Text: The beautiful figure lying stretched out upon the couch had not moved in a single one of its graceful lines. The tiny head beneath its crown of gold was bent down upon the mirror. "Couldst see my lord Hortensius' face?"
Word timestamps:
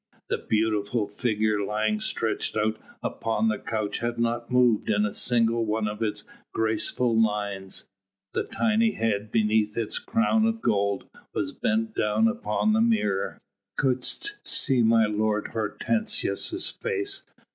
The 0.29 0.39
beautiful 0.39 1.07
figure 1.09 1.61
lying 1.63 1.99
stretched 1.99 2.57
out 2.57 2.75
upon 3.03 3.49
the 3.49 3.59
couch 3.59 3.99
had 3.99 4.17
not 4.17 4.49
moved 4.49 4.89
in 4.89 5.05
a 5.05 5.13
single 5.13 5.63
one 5.63 5.87
of 5.87 6.01
its 6.01 6.23
graceful 6.53 7.15
lines. 7.21 7.87
The 8.33 8.41
tiny 8.43 8.93
head 8.93 9.31
beneath 9.31 9.77
its 9.77 9.99
crown 9.99 10.47
of 10.47 10.59
gold 10.59 11.07
was 11.35 11.51
bent 11.51 11.93
down 11.93 12.27
upon 12.27 12.73
the 12.73 12.81
mirror. 12.81 13.39
"Couldst 13.77 14.33
see 14.43 14.81
my 14.81 15.05
lord 15.05 15.49
Hortensius' 15.49 16.71
face?" 16.71 17.21